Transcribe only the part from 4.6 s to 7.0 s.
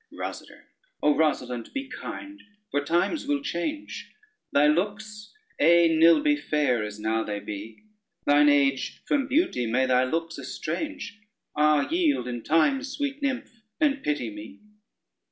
looks ay nill be fair as